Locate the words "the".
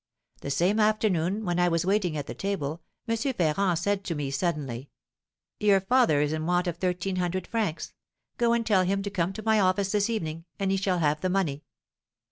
0.41-0.49, 11.21-11.29